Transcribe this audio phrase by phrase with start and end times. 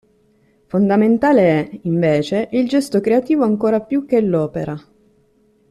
[0.65, 4.75] Fondamentale è, invece, il gesto creativo ancora più che l'opera.